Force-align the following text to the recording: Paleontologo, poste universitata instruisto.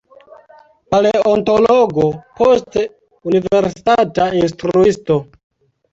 Paleontologo, 0.93 2.07
poste 2.39 2.85
universitata 3.33 4.27
instruisto. 4.45 5.23